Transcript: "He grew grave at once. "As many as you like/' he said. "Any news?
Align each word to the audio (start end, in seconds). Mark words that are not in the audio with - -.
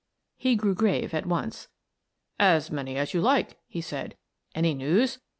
"He 0.35 0.55
grew 0.55 0.73
grave 0.73 1.13
at 1.13 1.27
once. 1.27 1.67
"As 2.39 2.71
many 2.71 2.97
as 2.97 3.13
you 3.13 3.21
like/' 3.21 3.53
he 3.67 3.81
said. 3.81 4.17
"Any 4.55 4.73
news? 4.73 5.19